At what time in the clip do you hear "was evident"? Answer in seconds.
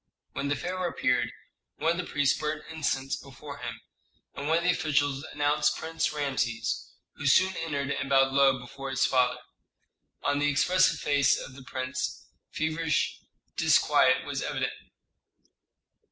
14.25-14.73